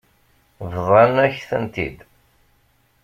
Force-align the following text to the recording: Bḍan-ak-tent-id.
Bḍan-ak-tent-id. 0.75 1.97